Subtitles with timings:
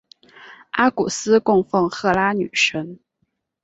[0.71, 2.97] 阿古斯供奉赫拉女神。